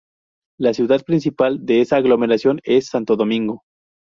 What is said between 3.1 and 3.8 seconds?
Domingo.